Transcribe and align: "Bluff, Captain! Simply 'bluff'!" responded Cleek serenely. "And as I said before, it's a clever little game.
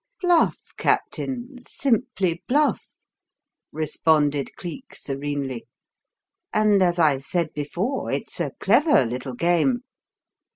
"Bluff, 0.19 0.57
Captain! 0.77 1.59
Simply 1.67 2.41
'bluff'!" 2.47 3.05
responded 3.71 4.55
Cleek 4.55 4.95
serenely. 4.95 5.67
"And 6.51 6.81
as 6.81 6.97
I 6.97 7.19
said 7.19 7.53
before, 7.53 8.11
it's 8.11 8.39
a 8.39 8.51
clever 8.59 9.05
little 9.05 9.33
game. 9.35 9.83